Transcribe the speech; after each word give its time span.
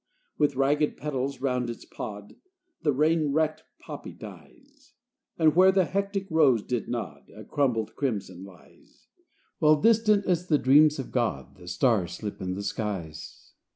With 0.39 0.55
ragged 0.55 0.97
petals 0.97 1.41
round 1.41 1.69
its 1.69 1.85
pod 1.85 2.35
The 2.81 2.91
rain 2.91 3.33
wrecked 3.33 3.65
poppy 3.77 4.13
dies; 4.13 4.93
And 5.37 5.55
where 5.55 5.71
the 5.71 5.85
hectic 5.85 6.25
rose 6.31 6.63
did 6.63 6.87
nod 6.87 7.29
A 7.35 7.43
crumbled 7.43 7.95
crimson 7.95 8.43
lies; 8.43 9.05
While 9.59 9.79
distant 9.79 10.25
as 10.25 10.47
the 10.47 10.57
dreams 10.57 10.97
of 10.97 11.11
God 11.11 11.55
The 11.57 11.67
stars 11.67 12.13
slip 12.13 12.41
in 12.41 12.55
the 12.55 12.63
skies. 12.63 13.53